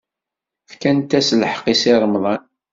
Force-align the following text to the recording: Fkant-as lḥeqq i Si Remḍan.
Fkant-as 0.71 1.29
lḥeqq 1.41 1.65
i 1.73 1.75
Si 1.81 1.93
Remḍan. 2.01 2.43